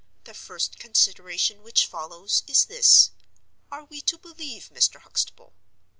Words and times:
The 0.23 0.33
first 0.33 0.79
consideration 0.79 1.61
which 1.61 1.85
follows, 1.85 2.41
is 2.47 2.65
this: 2.65 3.11
Are 3.71 3.83
we 3.83 4.01
to 4.01 4.17
believe 4.17 4.71
Mr. 4.73 4.99
Huxtable? 5.01 5.53